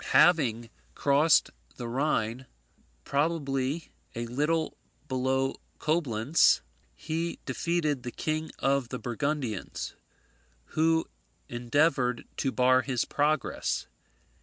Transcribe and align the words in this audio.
Having 0.13 0.71
crossed 0.95 1.51
the 1.75 1.87
Rhine, 1.87 2.47
probably 3.03 3.91
a 4.15 4.25
little 4.25 4.75
below 5.07 5.57
Coblentz, 5.77 6.63
he 6.95 7.37
defeated 7.45 8.01
the 8.01 8.09
King 8.09 8.49
of 8.57 8.89
the 8.89 8.97
Burgundians, 8.97 9.93
who 10.73 11.07
endeavoured 11.49 12.27
to 12.37 12.51
bar 12.51 12.81
his 12.81 13.05
progress. 13.05 13.85